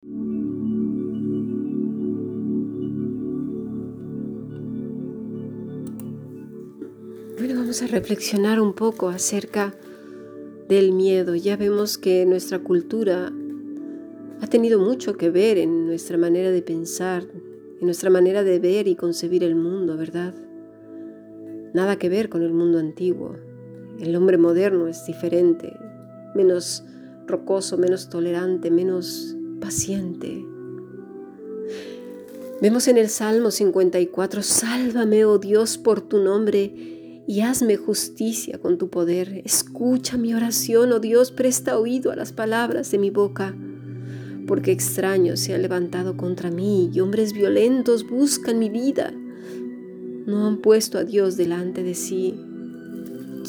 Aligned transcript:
Bueno, 0.00 0.14
vamos 7.56 7.82
a 7.82 7.88
reflexionar 7.88 8.60
un 8.60 8.74
poco 8.74 9.08
acerca 9.08 9.74
del 10.68 10.92
miedo. 10.92 11.34
Ya 11.34 11.56
vemos 11.56 11.98
que 11.98 12.24
nuestra 12.26 12.60
cultura 12.60 13.32
ha 14.40 14.46
tenido 14.46 14.78
mucho 14.78 15.16
que 15.16 15.30
ver 15.30 15.58
en 15.58 15.86
nuestra 15.86 16.16
manera 16.16 16.52
de 16.52 16.62
pensar, 16.62 17.24
en 17.80 17.84
nuestra 17.84 18.08
manera 18.08 18.44
de 18.44 18.60
ver 18.60 18.86
y 18.86 18.94
concebir 18.94 19.42
el 19.42 19.56
mundo, 19.56 19.96
¿verdad? 19.96 20.32
Nada 21.74 21.98
que 21.98 22.08
ver 22.08 22.28
con 22.28 22.42
el 22.42 22.52
mundo 22.52 22.78
antiguo. 22.78 23.34
El 23.98 24.14
hombre 24.14 24.38
moderno 24.38 24.86
es 24.86 25.04
diferente, 25.06 25.76
menos 26.36 26.84
rocoso, 27.26 27.76
menos 27.78 28.08
tolerante, 28.08 28.70
menos 28.70 29.37
paciente. 29.58 30.44
Vemos 32.60 32.88
en 32.88 32.98
el 32.98 33.08
Salmo 33.08 33.50
54, 33.52 34.42
Sálvame, 34.42 35.24
oh 35.24 35.38
Dios, 35.38 35.78
por 35.78 36.00
tu 36.00 36.18
nombre 36.18 37.22
y 37.28 37.42
hazme 37.42 37.76
justicia 37.76 38.58
con 38.58 38.78
tu 38.78 38.88
poder. 38.88 39.42
Escucha 39.44 40.16
mi 40.16 40.34
oración, 40.34 40.90
oh 40.92 40.98
Dios, 40.98 41.30
presta 41.30 41.78
oído 41.78 42.10
a 42.10 42.16
las 42.16 42.32
palabras 42.32 42.90
de 42.90 42.98
mi 42.98 43.10
boca, 43.10 43.54
porque 44.48 44.72
extraños 44.72 45.38
se 45.38 45.54
han 45.54 45.62
levantado 45.62 46.16
contra 46.16 46.50
mí 46.50 46.90
y 46.92 47.00
hombres 47.00 47.32
violentos 47.32 48.08
buscan 48.08 48.58
mi 48.58 48.70
vida. 48.70 49.12
No 50.26 50.46
han 50.46 50.58
puesto 50.58 50.98
a 50.98 51.04
Dios 51.04 51.36
delante 51.36 51.82
de 51.82 51.94
sí. 51.94 52.34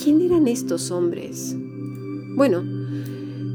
¿Quién 0.04 0.22
eran 0.22 0.48
estos 0.48 0.92
hombres? 0.92 1.56
Bueno, 2.36 2.64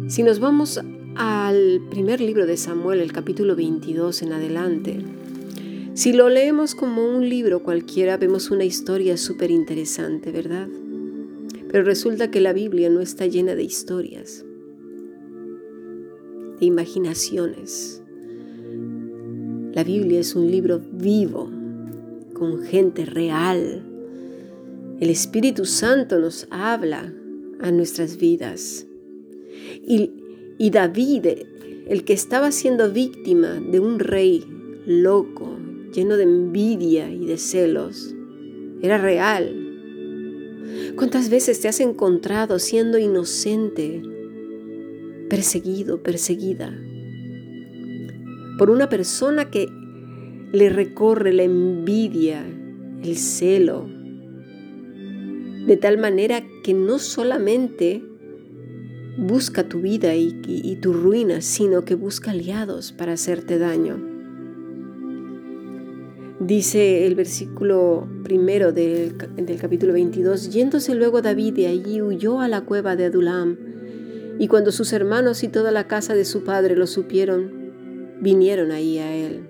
si 0.09 0.23
nos 0.23 0.41
vamos 0.41 0.81
al 1.17 1.81
primer 1.91 2.21
libro 2.21 2.47
de 2.47 2.57
Samuel, 2.57 3.01
el 3.01 3.13
capítulo 3.13 3.55
22 3.55 4.23
en 4.23 4.33
adelante, 4.33 4.99
si 5.95 6.13
lo 6.13 6.29
leemos 6.29 6.75
como 6.75 7.07
un 7.07 7.29
libro 7.29 7.63
cualquiera, 7.63 8.17
vemos 8.17 8.51
una 8.51 8.65
historia 8.65 9.17
súper 9.17 9.53
interesante, 9.53 10.33
¿verdad? 10.33 10.69
Pero 11.71 11.85
resulta 11.85 12.31
que 12.31 12.41
la 12.41 12.53
Biblia 12.53 12.91
no 12.91 13.01
está 13.01 13.27
llena 13.27 13.55
de 13.55 13.63
historias, 13.63 14.45
de 16.59 16.67
imaginaciones. 16.67 18.03
La 19.73 19.85
Biblia 19.85 20.19
es 20.19 20.35
un 20.35 20.51
libro 20.51 20.81
vivo, 20.93 21.49
con 22.33 22.63
gente 22.63 23.05
real. 23.05 23.85
El 24.99 25.11
Espíritu 25.11 25.65
Santo 25.65 26.19
nos 26.19 26.49
habla 26.51 27.13
a 27.61 27.71
nuestras 27.71 28.17
vidas. 28.17 28.87
Y, 29.87 30.14
y 30.59 30.71
David, 30.71 31.27
el 31.89 32.05
que 32.05 32.13
estaba 32.13 32.53
siendo 32.53 32.93
víctima 32.93 33.61
de 33.61 33.81
un 33.81 33.99
rey 33.99 34.45
loco, 34.87 35.59
lleno 35.93 36.17
de 36.17 36.25
envidia 36.25 37.11
y 37.11 37.27
de 37.27 37.39
celos. 37.39 38.15
Era 38.83 38.99
real. 38.99 39.61
¿Cuántas 40.97 41.31
veces 41.31 41.61
te 41.61 41.69
has 41.69 41.81
encontrado 41.81 42.59
siendo 42.59 42.99
inocente, 42.99 44.03
perseguido, 45.29 46.03
perseguida, 46.03 46.77
por 48.59 48.71
una 48.71 48.89
persona 48.89 49.51
que 49.51 49.69
le 50.53 50.69
recorre 50.71 51.33
la 51.33 51.43
envidia, 51.43 52.45
el 53.03 53.17
celo, 53.17 53.89
de 55.67 55.77
tal 55.77 55.99
manera 55.99 56.45
que 56.63 56.75
no 56.75 56.99
solamente 56.99 58.03
busca 59.17 59.69
tu 59.69 59.81
vida 59.81 60.15
y, 60.15 60.79
tu 60.81 60.93
ruina, 60.93 61.41
sino 61.41 61.85
que 61.85 61.95
busca 61.95 62.33
aliados 62.33 62.93
para 62.93 63.13
hacerte 63.13 63.59
daño? 63.59 63.99
Dice 66.41 67.07
el 67.07 67.15
versículo 67.15 68.09
primero 68.25 68.73
del, 68.73 69.15
capítulo 69.61 69.93
22, 69.93 70.51
yéndose 70.51 70.95
luego 70.95 71.23
David 71.23 71.55
de 71.55 71.67
allí 71.69 72.03
huyó 72.03 72.41
a 72.41 72.49
la 72.49 72.63
cueva 72.63 72.97
de 72.97 73.07
Adulam, 73.07 73.57
y 74.39 74.49
cuando 74.49 74.73
sus 74.73 74.93
hermanos 74.93 75.45
y 75.45 75.49
toda 75.49 75.71
la 75.71 75.87
casa 75.87 76.15
de 76.15 76.25
su 76.25 76.43
padre 76.43 76.77
lo 76.77 76.87
supieron, 76.87 77.53
vinieron 78.21 78.73
ahí 78.73 78.99
a 78.99 79.15
él. 79.15 79.49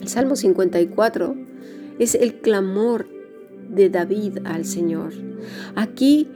El 0.00 0.08
Salmo 0.08 0.34
54 0.34 1.36
es 1.98 2.14
el 2.14 2.40
clamor 2.40 3.06
de 3.68 3.90
David 3.90 4.38
al 4.44 4.64
Señor. 4.64 5.12
Aquí 5.74 6.28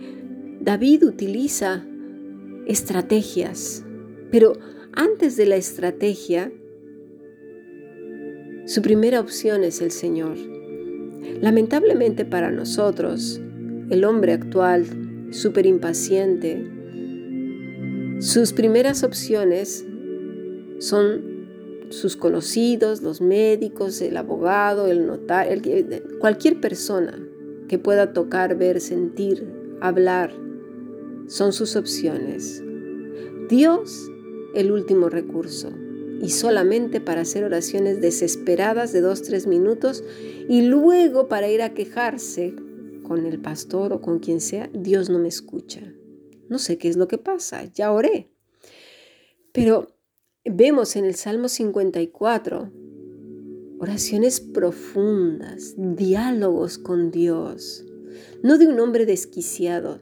David 0.64 1.02
utiliza 1.02 1.84
estrategias, 2.68 3.84
pero 4.30 4.52
antes 4.92 5.36
de 5.36 5.46
la 5.46 5.56
estrategia, 5.56 6.52
su 8.66 8.80
primera 8.80 9.18
opción 9.18 9.64
es 9.64 9.82
el 9.82 9.90
Señor. 9.90 10.36
Lamentablemente 11.40 12.24
para 12.24 12.52
nosotros, 12.52 13.40
el 13.90 14.04
hombre 14.04 14.34
actual, 14.34 14.86
súper 15.32 15.66
impaciente, 15.66 16.64
sus 18.20 18.52
primeras 18.52 19.02
opciones 19.02 19.84
son 20.78 21.88
sus 21.88 22.16
conocidos, 22.16 23.02
los 23.02 23.20
médicos, 23.20 24.00
el 24.00 24.16
abogado, 24.16 24.86
el 24.86 25.08
notario, 25.08 25.60
cualquier 26.20 26.60
persona 26.60 27.18
que 27.66 27.80
pueda 27.80 28.12
tocar, 28.12 28.56
ver, 28.56 28.80
sentir, 28.80 29.44
hablar, 29.80 30.32
son 31.28 31.52
sus 31.52 31.76
opciones. 31.76 32.62
Dios, 33.48 34.10
el 34.54 34.70
último 34.72 35.08
recurso 35.08 35.72
y 36.22 36.30
solamente 36.30 37.00
para 37.00 37.22
hacer 37.22 37.42
oraciones 37.42 38.00
desesperadas 38.00 38.92
de 38.92 39.00
dos, 39.00 39.22
tres 39.22 39.46
minutos 39.46 40.04
y 40.48 40.62
luego 40.62 41.28
para 41.28 41.50
ir 41.50 41.62
a 41.62 41.74
quejarse 41.74 42.54
con 43.02 43.26
el 43.26 43.40
pastor 43.40 43.92
o 43.92 44.00
con 44.00 44.20
quien 44.20 44.40
sea, 44.40 44.70
Dios 44.72 45.10
no 45.10 45.18
me 45.18 45.28
escucha. 45.28 45.80
No 46.48 46.58
sé 46.58 46.78
qué 46.78 46.88
es 46.88 46.96
lo 46.96 47.08
que 47.08 47.18
pasa, 47.18 47.64
ya 47.64 47.92
oré. 47.92 48.30
Pero 49.52 49.96
vemos 50.44 50.94
en 50.96 51.04
el 51.04 51.16
Salmo 51.16 51.48
54 51.48 52.70
oraciones 53.80 54.40
profundas, 54.40 55.74
diálogos 55.76 56.78
con 56.78 57.10
Dios, 57.10 57.84
no 58.44 58.58
de 58.58 58.68
un 58.68 58.78
hombre 58.78 59.06
desquiciado, 59.06 60.00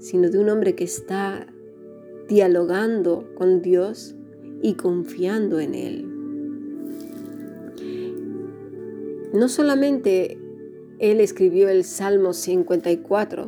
sino 0.00 0.30
de 0.30 0.38
un 0.38 0.48
hombre 0.48 0.74
que 0.74 0.84
está 0.84 1.46
dialogando 2.28 3.28
con 3.36 3.62
Dios 3.62 4.16
y 4.62 4.74
confiando 4.74 5.60
en 5.60 5.74
Él. 5.74 6.06
No 9.32 9.48
solamente 9.48 10.38
Él 10.98 11.20
escribió 11.20 11.68
el 11.68 11.84
Salmo 11.84 12.32
54, 12.32 13.46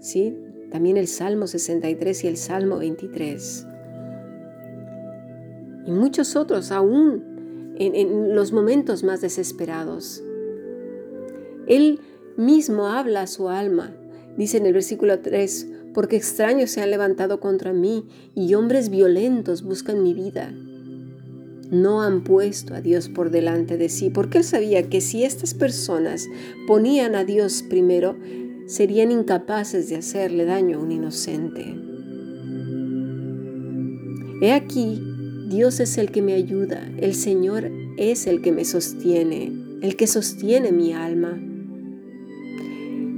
¿sí? 0.00 0.36
también 0.70 0.96
el 0.96 1.06
Salmo 1.06 1.46
63 1.46 2.24
y 2.24 2.28
el 2.28 2.38
Salmo 2.38 2.78
23. 2.78 3.66
Y 5.86 5.90
muchos 5.90 6.34
otros 6.34 6.72
aún 6.72 7.74
en, 7.76 7.94
en 7.94 8.34
los 8.34 8.52
momentos 8.52 9.04
más 9.04 9.20
desesperados. 9.20 10.24
Él 11.66 12.00
mismo 12.38 12.86
habla 12.86 13.22
a 13.22 13.26
su 13.26 13.50
alma. 13.50 13.94
Dice 14.36 14.56
en 14.56 14.66
el 14.66 14.72
versículo 14.72 15.20
3, 15.20 15.66
porque 15.92 16.16
extraños 16.16 16.70
se 16.70 16.80
han 16.80 16.90
levantado 16.90 17.40
contra 17.40 17.72
mí 17.72 18.04
y 18.34 18.54
hombres 18.54 18.88
violentos 18.88 19.62
buscan 19.62 20.02
mi 20.02 20.14
vida. 20.14 20.52
No 21.70 22.02
han 22.02 22.22
puesto 22.24 22.74
a 22.74 22.80
Dios 22.80 23.08
por 23.08 23.30
delante 23.30 23.76
de 23.76 23.88
sí, 23.88 24.10
porque 24.10 24.38
él 24.38 24.44
sabía 24.44 24.88
que 24.88 25.00
si 25.00 25.24
estas 25.24 25.54
personas 25.54 26.28
ponían 26.66 27.14
a 27.14 27.24
Dios 27.24 27.62
primero, 27.62 28.16
serían 28.66 29.10
incapaces 29.10 29.88
de 29.88 29.96
hacerle 29.96 30.44
daño 30.44 30.78
a 30.78 30.82
un 30.82 30.92
inocente. 30.92 31.76
He 34.40 34.52
aquí, 34.52 35.00
Dios 35.48 35.80
es 35.80 35.98
el 35.98 36.10
que 36.10 36.22
me 36.22 36.34
ayuda, 36.34 36.90
el 36.98 37.14
Señor 37.14 37.70
es 37.96 38.26
el 38.26 38.42
que 38.42 38.52
me 38.52 38.64
sostiene, 38.64 39.52
el 39.82 39.96
que 39.96 40.06
sostiene 40.06 40.72
mi 40.72 40.92
alma 40.92 41.40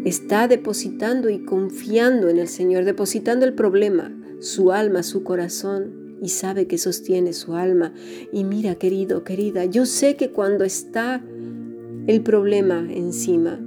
está 0.05 0.49
depositando 0.49 1.31
y 1.31 1.45
confiando 1.45 2.29
en 2.29 2.39
el 2.39 2.49
Señor, 2.49 2.85
depositando 2.85 3.47
el 3.47 3.55
problema, 3.55 4.15
su 4.41 4.73
alma, 4.73 5.03
su 5.03 5.23
corazón, 5.25 6.19
y 6.23 6.29
sabe 6.29 6.67
que 6.67 6.79
sostiene 6.79 7.33
su 7.33 7.55
alma. 7.55 7.93
Y 8.33 8.45
mira, 8.45 8.77
querido, 8.77 9.25
querida, 9.25 9.65
yo 9.65 9.87
sé 9.87 10.17
que 10.17 10.31
cuando 10.31 10.65
está 10.65 11.23
el 12.07 12.23
problema 12.23 12.87
encima, 12.91 13.61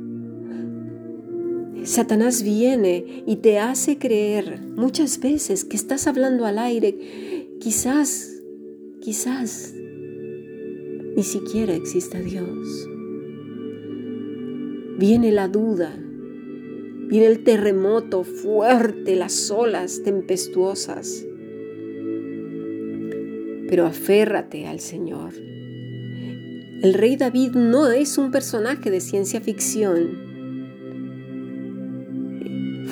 Satanás 1.84 2.44
viene 2.44 3.24
y 3.26 3.38
te 3.38 3.60
hace 3.60 3.98
creer 3.98 4.60
muchas 4.76 5.20
veces 5.20 5.64
que 5.64 5.78
estás 5.78 6.08
hablando 6.08 6.46
al 6.46 6.60
aire, 6.60 6.98
quizás, 7.60 8.42
quizás 9.00 9.74
ni 11.16 11.24
siquiera 11.24 11.74
exista 11.74 12.20
Dios. 12.20 12.90
Viene 15.00 15.32
la 15.32 15.48
duda, 15.48 15.98
Viene 17.08 17.28
el 17.28 17.44
terremoto 17.44 18.24
fuerte, 18.24 19.16
las 19.16 19.50
olas 19.50 20.04
tempestuosas. 20.04 21.26
pero 23.70 23.86
aférrate 23.86 24.66
al 24.66 24.80
Señor. 24.80 25.34
El 26.82 26.94
rey 26.94 27.16
David 27.18 27.52
no 27.52 27.92
es 27.92 28.18
un 28.18 28.32
personaje 28.32 28.90
de 28.90 29.02
ciencia 29.02 29.42
ficción. 29.42 30.26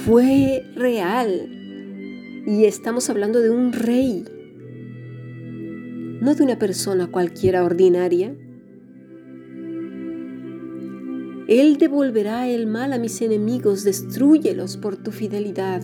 Fue 0.06 0.64
real 0.76 1.50
y 2.46 2.66
estamos 2.66 3.10
hablando 3.10 3.40
de 3.42 3.50
un 3.50 3.74
rey, 3.74 4.26
no 6.22 6.36
de 6.36 6.44
una 6.44 6.60
persona 6.60 7.08
cualquiera 7.08 7.64
ordinaria. 7.64 8.36
Él 11.48 11.78
devolverá 11.78 12.48
el 12.48 12.66
mal 12.66 12.94
a 12.94 12.98
mis 12.98 13.22
enemigos, 13.22 13.84
destruyelos 13.84 14.78
por 14.78 14.98
tu 14.98 15.12
fidelidad. 15.12 15.84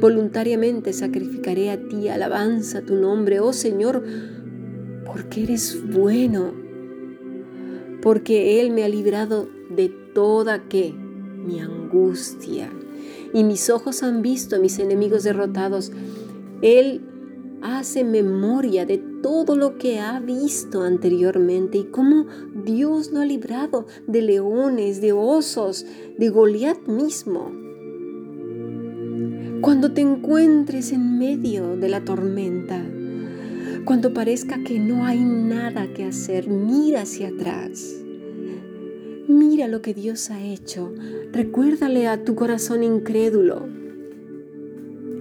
Voluntariamente 0.00 0.92
sacrificaré 0.92 1.70
a 1.70 1.88
ti 1.88 2.08
alabanza 2.08 2.82
tu 2.82 2.96
nombre, 2.96 3.40
oh 3.40 3.52
Señor, 3.52 4.02
porque 5.04 5.42
eres 5.42 5.82
bueno, 5.92 6.54
porque 8.00 8.60
Él 8.60 8.70
me 8.70 8.84
ha 8.84 8.88
librado 8.88 9.48
de 9.68 9.90
toda 10.14 10.68
que 10.68 10.92
mi 10.92 11.60
angustia, 11.60 12.70
y 13.34 13.44
mis 13.44 13.70
ojos 13.70 14.02
han 14.02 14.22
visto 14.22 14.56
a 14.56 14.58
mis 14.58 14.78
enemigos 14.78 15.24
derrotados. 15.24 15.92
Él 16.62 17.02
hace 17.62 18.04
memoria 18.04 18.86
de 18.86 19.11
todo 19.22 19.56
lo 19.56 19.78
que 19.78 20.00
ha 20.00 20.20
visto 20.20 20.82
anteriormente 20.82 21.78
y 21.78 21.84
cómo 21.84 22.26
Dios 22.64 23.12
lo 23.12 23.20
ha 23.20 23.24
librado 23.24 23.86
de 24.06 24.22
leones, 24.22 25.00
de 25.00 25.12
osos, 25.12 25.86
de 26.18 26.28
Goliat 26.28 26.86
mismo. 26.86 27.50
Cuando 29.60 29.92
te 29.92 30.00
encuentres 30.00 30.92
en 30.92 31.18
medio 31.18 31.76
de 31.76 31.88
la 31.88 32.04
tormenta, 32.04 32.84
cuando 33.84 34.12
parezca 34.12 34.62
que 34.64 34.78
no 34.78 35.04
hay 35.06 35.20
nada 35.20 35.92
que 35.94 36.04
hacer, 36.04 36.48
mira 36.48 37.02
hacia 37.02 37.28
atrás. 37.28 37.96
Mira 39.28 39.68
lo 39.68 39.82
que 39.82 39.94
Dios 39.94 40.30
ha 40.30 40.42
hecho. 40.42 40.92
Recuérdale 41.32 42.08
a 42.08 42.24
tu 42.24 42.34
corazón 42.34 42.82
incrédulo. 42.82 43.66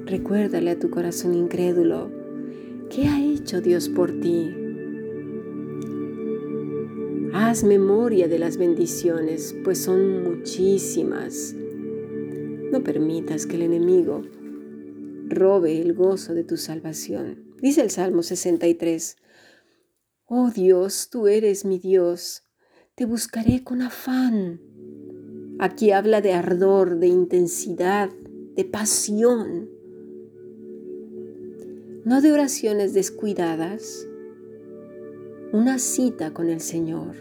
Recuérdale 0.05 0.71
a 0.71 0.79
tu 0.79 0.89
corazón 0.89 1.35
incrédulo 1.35 2.21
¿Qué 2.93 3.07
ha 3.07 3.17
hecho 3.23 3.30
Dios 3.41 3.89
por 3.89 4.11
ti? 4.21 4.55
Haz 7.33 7.63
memoria 7.63 8.27
de 8.27 8.39
las 8.39 8.57
bendiciones, 8.57 9.55
pues 9.63 9.79
son 9.79 10.23
muchísimas. 10.23 11.53
No 12.71 12.83
permitas 12.83 13.45
que 13.45 13.55
el 13.55 13.63
enemigo 13.63 14.21
robe 15.27 15.81
el 15.81 15.93
gozo 15.93 16.33
de 16.33 16.43
tu 16.43 16.55
salvación. 16.55 17.43
Dice 17.61 17.81
el 17.81 17.89
Salmo 17.89 18.21
63, 18.21 19.17
Oh 20.27 20.51
Dios, 20.51 21.09
tú 21.11 21.27
eres 21.27 21.65
mi 21.65 21.79
Dios, 21.79 22.43
te 22.95 23.05
buscaré 23.05 23.63
con 23.63 23.81
afán. 23.81 24.61
Aquí 25.59 25.91
habla 25.91 26.21
de 26.21 26.33
ardor, 26.33 26.99
de 26.99 27.07
intensidad, 27.07 28.09
de 28.55 28.65
pasión 28.65 29.80
no 32.03 32.21
de 32.21 32.31
oraciones 32.31 32.93
descuidadas, 32.93 34.07
una 35.51 35.77
cita 35.79 36.33
con 36.33 36.49
el 36.49 36.59
Señor. 36.59 37.15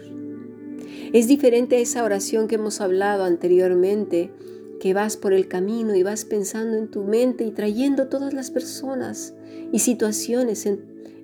Es 1.13 1.27
diferente 1.27 1.75
a 1.75 1.79
esa 1.79 2.03
oración 2.03 2.47
que 2.47 2.55
hemos 2.55 2.81
hablado 2.81 3.23
anteriormente, 3.23 4.31
que 4.79 4.93
vas 4.93 5.17
por 5.17 5.33
el 5.33 5.47
camino 5.47 5.93
y 5.95 6.03
vas 6.03 6.25
pensando 6.25 6.77
en 6.77 6.87
tu 6.87 7.03
mente 7.03 7.43
y 7.43 7.51
trayendo 7.51 8.07
todas 8.07 8.33
las 8.33 8.49
personas 8.49 9.35
y 9.71 9.79
situaciones 9.79 10.65
eh, 10.65 10.79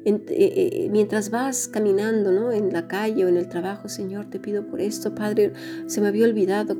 eh, 0.05 0.89
mientras 0.91 1.31
vas 1.31 1.67
caminando 1.67 2.31
¿no? 2.31 2.51
en 2.51 2.71
la 2.71 2.87
calle 2.87 3.25
o 3.25 3.27
en 3.27 3.37
el 3.37 3.49
trabajo. 3.49 3.89
Señor, 3.89 4.29
te 4.29 4.39
pido 4.39 4.67
por 4.67 4.81
esto, 4.81 5.15
Padre, 5.15 5.53
se 5.87 6.01
me 6.01 6.09
había 6.09 6.25
olvidado 6.25 6.77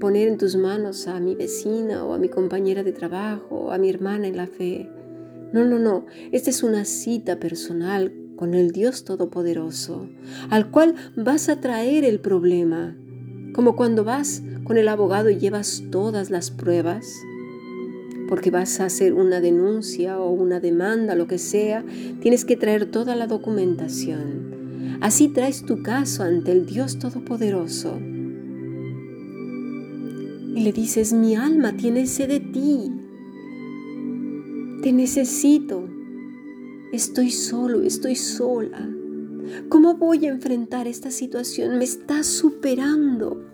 poner 0.00 0.26
en 0.26 0.38
tus 0.38 0.56
manos 0.56 1.06
a 1.06 1.20
mi 1.20 1.36
vecina 1.36 2.04
o 2.04 2.14
a 2.14 2.18
mi 2.18 2.28
compañera 2.28 2.82
de 2.82 2.92
trabajo 2.92 3.66
o 3.66 3.70
a 3.70 3.78
mi 3.78 3.88
hermana 3.88 4.26
en 4.26 4.36
la 4.36 4.48
fe. 4.48 4.88
No, 5.52 5.64
no, 5.64 5.78
no. 5.78 6.06
Esta 6.32 6.50
es 6.50 6.62
una 6.62 6.84
cita 6.84 7.38
personal 7.38 8.12
con 8.36 8.54
el 8.54 8.72
Dios 8.72 9.04
Todopoderoso, 9.04 10.08
al 10.50 10.70
cual 10.70 10.94
vas 11.16 11.48
a 11.48 11.60
traer 11.60 12.04
el 12.04 12.20
problema, 12.20 12.96
como 13.52 13.76
cuando 13.76 14.02
vas 14.02 14.42
con 14.64 14.78
el 14.78 14.88
abogado 14.88 15.30
y 15.30 15.38
llevas 15.38 15.84
todas 15.90 16.30
las 16.30 16.50
pruebas, 16.50 17.06
porque 18.28 18.50
vas 18.50 18.80
a 18.80 18.86
hacer 18.86 19.12
una 19.12 19.40
denuncia 19.40 20.18
o 20.18 20.30
una 20.30 20.58
demanda, 20.58 21.14
lo 21.14 21.26
que 21.26 21.38
sea, 21.38 21.84
tienes 22.20 22.44
que 22.44 22.56
traer 22.56 22.86
toda 22.86 23.14
la 23.14 23.26
documentación. 23.26 24.98
Así 25.02 25.28
traes 25.28 25.64
tu 25.64 25.82
caso 25.82 26.22
ante 26.22 26.52
el 26.52 26.64
Dios 26.64 26.98
Todopoderoso. 26.98 27.98
Y 30.54 30.62
le 30.62 30.72
dices, 30.72 31.12
mi 31.12 31.36
alma 31.36 31.76
tiene 31.76 32.06
sed 32.06 32.28
de 32.28 32.40
ti, 32.40 33.01
te 34.82 34.92
necesito. 34.92 35.88
Estoy 36.92 37.30
solo, 37.30 37.82
estoy 37.82 38.16
sola. 38.16 38.90
¿Cómo 39.68 39.94
voy 39.94 40.26
a 40.26 40.30
enfrentar 40.30 40.88
esta 40.88 41.10
situación? 41.10 41.78
Me 41.78 41.84
está 41.84 42.24
superando. 42.24 43.44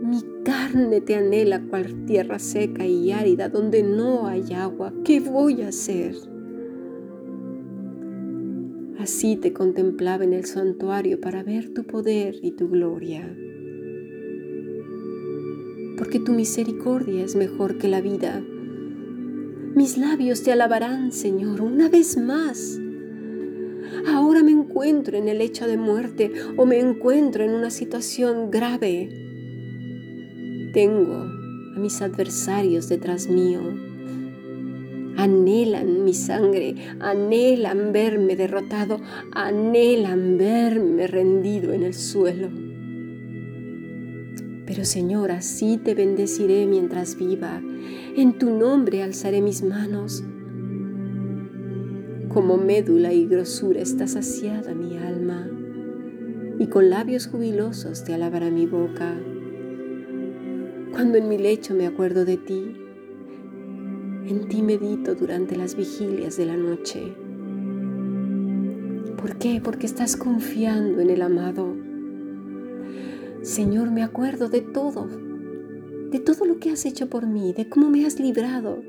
Mi 0.00 0.22
carne 0.44 1.00
te 1.00 1.16
anhela 1.16 1.60
cual 1.60 2.06
tierra 2.06 2.38
seca 2.38 2.86
y 2.86 3.10
árida 3.10 3.48
donde 3.48 3.82
no 3.82 4.28
hay 4.28 4.52
agua. 4.54 4.94
¿Qué 5.04 5.18
voy 5.20 5.62
a 5.62 5.68
hacer? 5.68 6.14
Así 8.98 9.36
te 9.36 9.52
contemplaba 9.52 10.22
en 10.22 10.32
el 10.32 10.44
santuario 10.44 11.20
para 11.20 11.42
ver 11.42 11.74
tu 11.74 11.84
poder 11.84 12.36
y 12.42 12.52
tu 12.52 12.68
gloria. 12.68 13.36
Porque 15.98 16.20
tu 16.20 16.32
misericordia 16.32 17.24
es 17.24 17.34
mejor 17.34 17.78
que 17.78 17.88
la 17.88 18.00
vida 18.00 18.42
mis 19.74 19.98
labios 19.98 20.42
te 20.42 20.52
alabarán, 20.52 21.12
Señor, 21.12 21.60
una 21.60 21.88
vez 21.88 22.16
más. 22.16 22.78
Ahora 24.06 24.42
me 24.42 24.52
encuentro 24.52 25.16
en 25.16 25.28
el 25.28 25.40
hecho 25.40 25.66
de 25.66 25.76
muerte 25.76 26.32
o 26.56 26.66
me 26.66 26.78
encuentro 26.78 27.44
en 27.44 27.50
una 27.50 27.70
situación 27.70 28.50
grave. 28.50 29.08
Tengo 30.72 31.14
a 31.14 31.78
mis 31.78 32.02
adversarios 32.02 32.88
detrás 32.88 33.28
mío. 33.28 33.60
Anhelan 35.16 36.04
mi 36.04 36.12
sangre, 36.12 36.74
anhelan 37.00 37.92
verme 37.92 38.36
derrotado, 38.36 39.00
anhelan 39.32 40.38
verme 40.38 41.06
rendido 41.06 41.72
en 41.72 41.84
el 41.84 41.94
suelo. 41.94 42.63
Pero 44.74 44.84
Señor, 44.84 45.30
así 45.30 45.76
te 45.78 45.94
bendeciré 45.94 46.66
mientras 46.66 47.16
viva. 47.16 47.62
En 48.16 48.38
tu 48.38 48.50
nombre 48.50 49.04
alzaré 49.04 49.40
mis 49.40 49.62
manos. 49.62 50.24
Como 52.28 52.56
médula 52.56 53.12
y 53.12 53.24
grosura 53.26 53.80
está 53.80 54.08
saciada 54.08 54.74
mi 54.74 54.96
alma, 54.96 55.48
y 56.58 56.66
con 56.66 56.90
labios 56.90 57.28
jubilosos 57.28 58.02
te 58.02 58.14
alabará 58.14 58.50
mi 58.50 58.66
boca. 58.66 59.14
Cuando 60.90 61.18
en 61.18 61.28
mi 61.28 61.38
lecho 61.38 61.72
me 61.74 61.86
acuerdo 61.86 62.24
de 62.24 62.36
ti, 62.36 62.74
en 64.26 64.48
ti 64.48 64.60
medito 64.60 65.14
durante 65.14 65.54
las 65.54 65.76
vigilias 65.76 66.36
de 66.36 66.46
la 66.46 66.56
noche. 66.56 67.14
¿Por 69.18 69.36
qué? 69.36 69.60
Porque 69.62 69.86
estás 69.86 70.16
confiando 70.16 71.00
en 71.00 71.10
el 71.10 71.22
amado 71.22 71.83
Señor, 73.44 73.90
me 73.90 74.02
acuerdo 74.02 74.48
de 74.48 74.62
todo, 74.62 75.06
de 76.10 76.18
todo 76.18 76.46
lo 76.46 76.58
que 76.58 76.70
has 76.70 76.86
hecho 76.86 77.10
por 77.10 77.26
mí, 77.26 77.52
de 77.52 77.68
cómo 77.68 77.90
me 77.90 78.06
has 78.06 78.18
librado. 78.18 78.82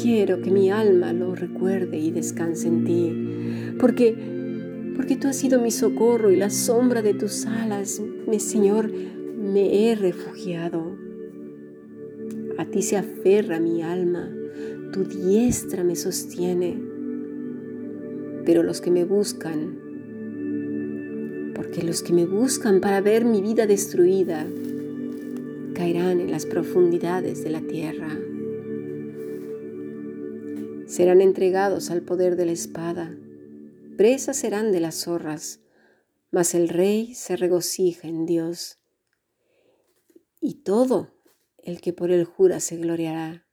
Quiero 0.00 0.40
que 0.40 0.52
mi 0.52 0.70
alma 0.70 1.12
lo 1.12 1.34
recuerde 1.34 1.98
y 1.98 2.12
descanse 2.12 2.68
en 2.68 2.84
ti, 2.84 3.74
porque 3.80 4.14
porque 4.94 5.16
tú 5.16 5.26
has 5.26 5.36
sido 5.36 5.60
mi 5.60 5.72
socorro 5.72 6.30
y 6.30 6.36
la 6.36 6.50
sombra 6.50 7.02
de 7.02 7.14
tus 7.14 7.44
alas, 7.44 8.00
mi 8.28 8.38
Señor, 8.38 8.88
me 8.92 9.90
he 9.90 9.96
refugiado. 9.96 10.96
A 12.56 12.66
ti 12.66 12.82
se 12.82 12.98
aferra 12.98 13.58
mi 13.58 13.82
alma, 13.82 14.30
tu 14.92 15.02
diestra 15.02 15.82
me 15.82 15.96
sostiene. 15.96 16.80
Pero 18.44 18.62
los 18.62 18.80
que 18.80 18.92
me 18.92 19.04
buscan 19.04 19.89
porque 21.60 21.82
los 21.82 22.02
que 22.02 22.14
me 22.14 22.24
buscan 22.24 22.80
para 22.80 23.02
ver 23.02 23.26
mi 23.26 23.42
vida 23.42 23.66
destruida 23.66 24.46
caerán 25.74 26.18
en 26.18 26.30
las 26.30 26.46
profundidades 26.46 27.44
de 27.44 27.50
la 27.50 27.60
tierra. 27.60 28.18
Serán 30.86 31.20
entregados 31.20 31.90
al 31.90 32.00
poder 32.00 32.36
de 32.36 32.46
la 32.46 32.52
espada, 32.52 33.14
presas 33.98 34.38
serán 34.38 34.72
de 34.72 34.80
las 34.80 35.02
zorras, 35.02 35.60
mas 36.30 36.54
el 36.54 36.70
rey 36.70 37.14
se 37.14 37.36
regocija 37.36 38.08
en 38.08 38.24
Dios. 38.24 38.78
Y 40.40 40.62
todo 40.62 41.12
el 41.58 41.82
que 41.82 41.92
por 41.92 42.10
él 42.10 42.24
jura 42.24 42.60
se 42.60 42.78
gloriará. 42.78 43.44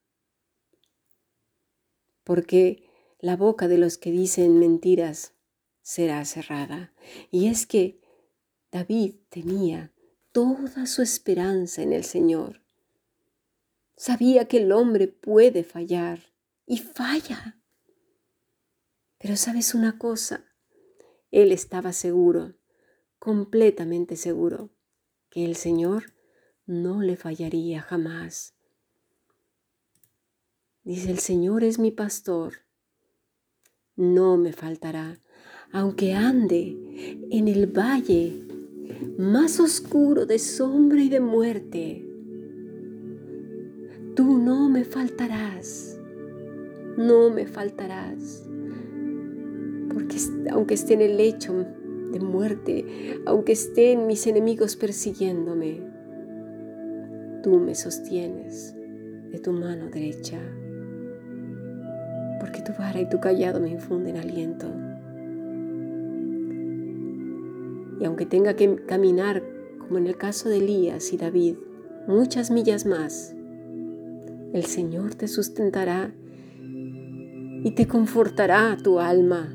Porque 2.24 2.88
la 3.20 3.36
boca 3.36 3.68
de 3.68 3.76
los 3.76 3.98
que 3.98 4.10
dicen 4.12 4.58
mentiras 4.58 5.34
será 5.82 6.22
cerrada. 6.26 6.92
Y 7.30 7.48
es 7.48 7.66
que 7.66 7.97
David 8.70 9.16
tenía 9.30 9.92
toda 10.32 10.86
su 10.86 11.00
esperanza 11.02 11.82
en 11.82 11.92
el 11.92 12.04
Señor. 12.04 12.62
Sabía 13.96 14.46
que 14.46 14.58
el 14.58 14.72
hombre 14.72 15.08
puede 15.08 15.64
fallar 15.64 16.20
y 16.66 16.78
falla. 16.78 17.58
Pero 19.18 19.36
sabes 19.36 19.74
una 19.74 19.98
cosa, 19.98 20.44
él 21.30 21.50
estaba 21.50 21.92
seguro, 21.92 22.54
completamente 23.18 24.16
seguro, 24.16 24.70
que 25.30 25.44
el 25.44 25.56
Señor 25.56 26.12
no 26.66 27.00
le 27.00 27.16
fallaría 27.16 27.80
jamás. 27.80 28.54
Dice, 30.84 31.10
el 31.10 31.18
Señor 31.18 31.64
es 31.64 31.78
mi 31.78 31.90
pastor, 31.90 32.64
no 33.96 34.36
me 34.36 34.52
faltará, 34.52 35.18
aunque 35.72 36.14
ande 36.14 36.76
en 37.30 37.48
el 37.48 37.66
valle 37.66 38.47
más 39.18 39.60
oscuro 39.60 40.26
de 40.26 40.38
sombra 40.38 41.02
y 41.02 41.08
de 41.08 41.20
muerte. 41.20 42.04
Tú 44.14 44.38
no 44.38 44.68
me 44.68 44.84
faltarás, 44.84 45.98
no 46.96 47.30
me 47.30 47.46
faltarás, 47.46 48.48
porque 49.92 50.16
aunque 50.50 50.74
esté 50.74 50.94
en 50.94 51.02
el 51.02 51.16
lecho 51.16 51.66
de 52.12 52.20
muerte, 52.20 53.20
aunque 53.26 53.52
estén 53.52 54.06
mis 54.06 54.26
enemigos 54.26 54.76
persiguiéndome, 54.76 55.80
tú 57.42 57.60
me 57.60 57.74
sostienes 57.74 58.74
de 59.30 59.38
tu 59.38 59.52
mano 59.52 59.88
derecha, 59.90 60.38
porque 62.40 62.62
tu 62.62 62.72
vara 62.78 63.00
y 63.00 63.08
tu 63.08 63.20
callado 63.20 63.60
me 63.60 63.70
infunden 63.70 64.16
aliento. 64.16 64.87
Y 68.00 68.04
aunque 68.04 68.26
tenga 68.26 68.54
que 68.54 68.76
caminar, 68.86 69.42
como 69.78 69.98
en 69.98 70.06
el 70.06 70.16
caso 70.16 70.48
de 70.48 70.58
Elías 70.58 71.12
y 71.12 71.16
David, 71.16 71.56
muchas 72.06 72.50
millas 72.50 72.86
más, 72.86 73.34
el 74.52 74.64
Señor 74.64 75.14
te 75.14 75.28
sustentará 75.28 76.12
y 77.64 77.72
te 77.72 77.86
confortará 77.86 78.76
tu 78.82 79.00
alma. 79.00 79.54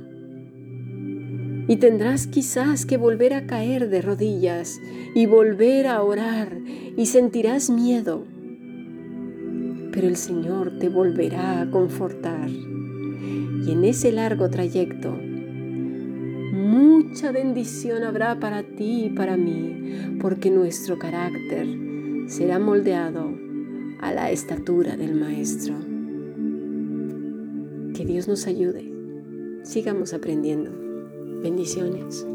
Y 1.67 1.77
tendrás 1.77 2.27
quizás 2.27 2.85
que 2.85 2.97
volver 2.97 3.33
a 3.33 3.47
caer 3.47 3.89
de 3.89 4.01
rodillas 4.01 4.79
y 5.15 5.25
volver 5.25 5.87
a 5.87 6.03
orar 6.03 6.57
y 6.97 7.05
sentirás 7.05 7.69
miedo. 7.69 8.25
Pero 9.93 10.07
el 10.07 10.17
Señor 10.17 10.77
te 10.79 10.89
volverá 10.89 11.61
a 11.61 11.71
confortar. 11.71 12.49
Y 12.49 13.71
en 13.71 13.85
ese 13.85 14.11
largo 14.11 14.49
trayecto 14.49 15.17
mucha 17.13 17.31
bendición 17.31 18.03
habrá 18.05 18.39
para 18.39 18.63
ti 18.63 19.05
y 19.05 19.09
para 19.11 19.37
mí, 19.37 20.17
porque 20.19 20.49
nuestro 20.49 20.97
carácter 20.97 21.67
será 22.25 22.57
moldeado 22.57 23.29
a 23.99 24.11
la 24.11 24.31
estatura 24.31 24.97
del 24.97 25.13
Maestro. 25.13 25.75
Que 27.93 28.03
Dios 28.03 28.27
nos 28.27 28.47
ayude. 28.47 28.91
Sigamos 29.61 30.11
aprendiendo. 30.15 30.71
Bendiciones. 31.43 32.25